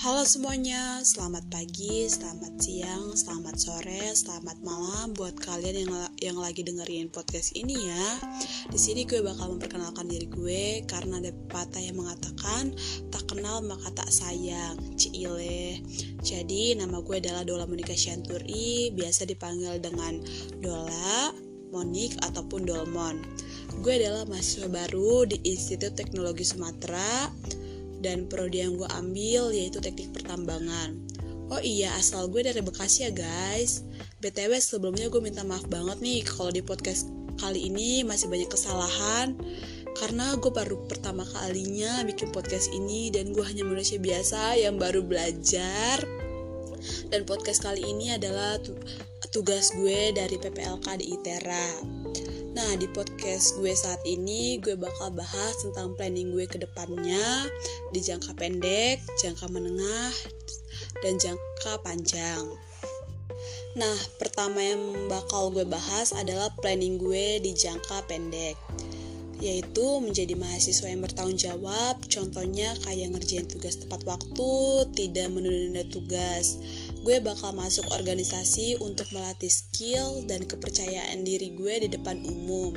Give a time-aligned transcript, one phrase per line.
[0.00, 5.92] Halo semuanya, selamat pagi, selamat siang, selamat sore, selamat malam buat kalian yang
[6.24, 8.08] yang lagi dengerin podcast ini ya.
[8.72, 12.72] Di sini gue bakal memperkenalkan diri gue karena ada pepatah yang mengatakan
[13.12, 15.84] tak kenal maka tak sayang, Cile.
[16.24, 20.16] Jadi nama gue adalah Dola Monika Syanturi, biasa dipanggil dengan
[20.64, 21.28] Dola,
[21.76, 23.20] Monik ataupun Dolmon.
[23.84, 27.28] Gue adalah mahasiswa baru di Institut Teknologi Sumatera
[28.00, 30.96] dan prodi yang gue ambil yaitu teknik pertambangan.
[31.50, 33.82] Oh iya, asal gue dari Bekasi ya guys.
[34.22, 39.32] BTW sebelumnya gue minta maaf banget nih kalau di podcast kali ini masih banyak kesalahan
[39.96, 45.02] karena gue baru pertama kalinya bikin podcast ini dan gue hanya manusia biasa yang baru
[45.02, 46.04] belajar
[47.08, 48.60] dan podcast kali ini adalah
[49.32, 51.99] tugas gue dari PPLK di ITERA
[52.60, 57.48] Nah, di podcast gue saat ini gue bakal bahas tentang planning gue ke depannya
[57.88, 60.12] di jangka pendek, jangka menengah,
[61.00, 62.44] dan jangka panjang.
[63.80, 68.60] Nah, pertama yang bakal gue bahas adalah planning gue di jangka pendek
[69.40, 74.52] yaitu menjadi mahasiswa yang bertanggung jawab contohnya kayak ngerjain tugas tepat waktu
[74.92, 76.60] tidak menunda-nunda tugas
[77.00, 82.76] gue bakal masuk organisasi untuk melatih skill dan kepercayaan diri gue di depan umum.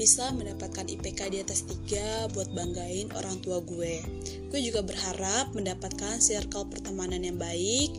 [0.00, 4.00] Bisa mendapatkan IPK di atas 3 buat banggain orang tua gue.
[4.48, 7.92] Gue juga berharap mendapatkan circle pertemanan yang baik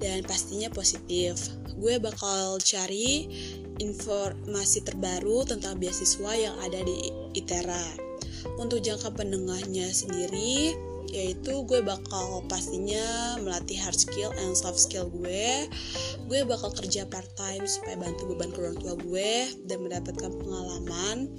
[0.00, 1.36] dan pastinya positif.
[1.76, 3.28] Gue bakal cari
[3.76, 8.12] informasi terbaru tentang beasiswa yang ada di ITERA.
[8.58, 10.74] Untuk jangka penengahnya sendiri,
[11.10, 15.66] yaitu gue bakal pastinya melatih hard skill and soft skill gue.
[16.30, 19.32] Gue bakal kerja part time supaya bantu beban ke orang tua gue
[19.66, 21.32] dan mendapatkan pengalaman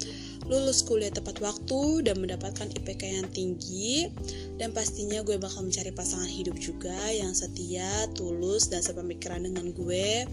[0.48, 4.12] lulus kuliah tepat waktu dan mendapatkan IPK yang tinggi.
[4.60, 10.28] Dan pastinya gue bakal mencari pasangan hidup juga yang setia, tulus dan sepemikiran dengan gue.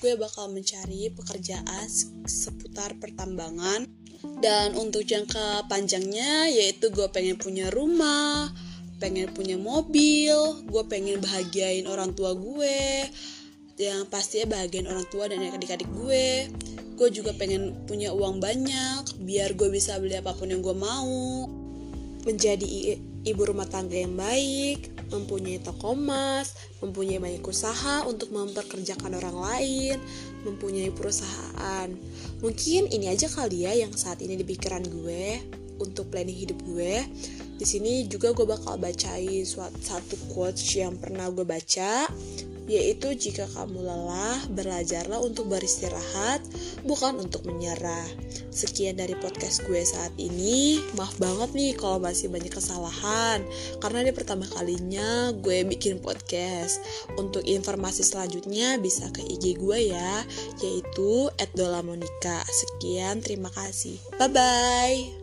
[0.00, 1.86] Gue bakal mencari pekerjaan
[2.24, 3.88] seputar pertambangan.
[4.20, 8.52] Dan untuk jangka panjangnya yaitu gue pengen punya rumah,
[9.00, 13.08] pengen punya mobil, gue pengen bahagiain orang tua gue,
[13.80, 16.52] yang pastinya bahagiain orang tua dan adik-adik gue.
[17.00, 21.48] Gue juga pengen punya uang banyak biar gue bisa beli apa pun yang gue mau.
[22.28, 29.36] Menjadi ibu rumah tangga yang baik mempunyai toko emas mempunyai banyak usaha untuk memperkerjakan orang
[29.36, 29.96] lain
[30.44, 31.88] mempunyai perusahaan.
[32.40, 35.40] Mungkin ini aja kali ya yang saat ini di pikiran gue
[35.80, 37.04] untuk planning hidup gue
[37.60, 42.08] di sini juga gue bakal bacain suatu satu quotes yang pernah gue baca
[42.70, 46.38] yaitu jika kamu lelah, belajarlah untuk beristirahat,
[46.86, 48.06] bukan untuk menyerah.
[48.54, 50.78] Sekian dari podcast gue saat ini.
[50.94, 53.42] Maaf banget nih kalau masih banyak kesalahan,
[53.82, 56.78] karena ini pertama kalinya gue bikin podcast.
[57.18, 60.22] Untuk informasi selanjutnya bisa ke IG gue ya,
[60.62, 61.26] yaitu
[61.58, 62.46] @dolamonika.
[62.46, 63.98] Sekian, terima kasih.
[64.14, 65.19] Bye bye.